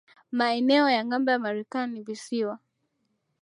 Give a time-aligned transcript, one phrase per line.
[0.31, 2.59] Maeneo ya ngambo ya Marekani ni visiwa